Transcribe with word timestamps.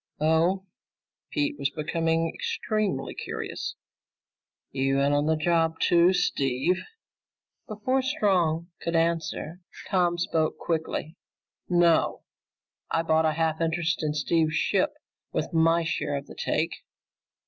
"Oh?" 0.19 0.65
Pete 1.29 1.59
was 1.59 1.69
becoming 1.69 2.27
extremely 2.33 3.13
curious. 3.13 3.75
"You 4.71 4.99
in 4.99 5.13
on 5.13 5.27
the 5.27 5.35
job 5.35 5.79
too, 5.79 6.11
Steve?" 6.11 6.81
Before 7.67 8.01
Strong 8.01 8.69
could 8.81 8.95
answer, 8.95 9.59
Tom 9.89 10.17
spoke 10.17 10.57
quickly. 10.57 11.17
"No, 11.69 12.23
I 12.89 13.03
bought 13.03 13.27
a 13.27 13.33
half 13.33 13.61
interest 13.61 14.01
in 14.01 14.15
Steve's 14.15 14.55
ship 14.55 14.95
with 15.33 15.53
my 15.53 15.83
share 15.83 16.15
of 16.17 16.25
the 16.25 16.33
take." 16.35 16.77